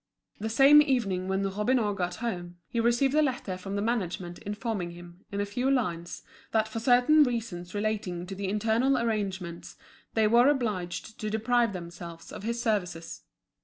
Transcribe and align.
The 0.39 0.49
same 0.49 0.81
evening 0.81 1.27
when 1.27 1.43
Robineau 1.43 1.93
got 1.93 2.15
home 2.15 2.55
he 2.67 2.79
received 2.79 3.13
a 3.13 3.21
letter 3.21 3.55
from 3.55 3.75
the 3.75 3.83
management 3.83 4.39
informing 4.39 4.89
him, 4.89 5.23
in 5.31 5.39
a 5.39 5.45
few 5.45 5.69
lines, 5.69 6.23
that 6.53 6.67
for 6.67 6.79
certain 6.79 7.21
reasons 7.21 7.75
relating 7.75 8.25
to 8.25 8.33
the 8.33 8.49
internal 8.49 8.97
arrangements 8.97 9.77
they 10.15 10.27
were 10.27 10.47
obliged 10.47 11.19
to 11.19 11.29
deprive 11.29 11.73
themselves 11.73 12.31
of 12.31 12.41
his 12.41 12.59
services. 12.59 13.21